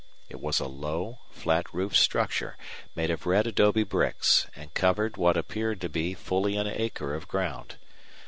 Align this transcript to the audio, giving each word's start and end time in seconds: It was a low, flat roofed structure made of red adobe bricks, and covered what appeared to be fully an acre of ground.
It 0.29 0.39
was 0.41 0.59
a 0.59 0.65
low, 0.65 1.19
flat 1.29 1.71
roofed 1.71 1.95
structure 1.97 2.57
made 2.95 3.11
of 3.11 3.27
red 3.27 3.45
adobe 3.45 3.83
bricks, 3.83 4.47
and 4.55 4.73
covered 4.73 5.15
what 5.15 5.37
appeared 5.37 5.79
to 5.81 5.89
be 5.89 6.15
fully 6.15 6.55
an 6.57 6.65
acre 6.65 7.13
of 7.13 7.27
ground. 7.27 7.77